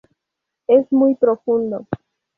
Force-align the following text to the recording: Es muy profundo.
Es 0.65 0.91
muy 0.91 1.13
profundo. 1.13 1.85